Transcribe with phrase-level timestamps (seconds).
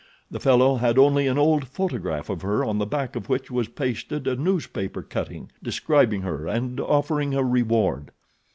[0.31, 3.67] The fellow had only an old photograph of her on the back of which was
[3.67, 8.09] pasted a newspaper cutting describing her and offering a reward.